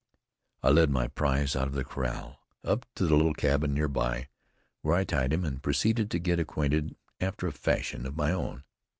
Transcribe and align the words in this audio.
I 0.63 0.71
led 0.71 0.89
my 0.89 1.09
prize 1.09 1.55
out 1.55 1.67
of 1.67 1.73
the 1.75 1.83
corral, 1.85 2.39
up 2.63 2.87
to 2.95 3.05
the 3.05 3.15
little 3.15 3.35
cabin 3.35 3.71
nearby, 3.75 4.29
where 4.81 4.95
I 4.95 5.03
tied 5.03 5.31
him, 5.31 5.45
and 5.45 5.61
proceeded 5.61 6.09
to 6.09 6.17
get 6.17 6.39
acquainted 6.39 6.95
after 7.19 7.45
a 7.45 7.51
fashion 7.51 8.07
of 8.07 8.17
my 8.17 8.31
own. 8.31 8.63